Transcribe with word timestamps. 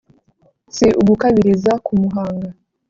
si 0.75 0.85
ugukabiriza 1.01 1.71
k’umuhanga 1.85 2.49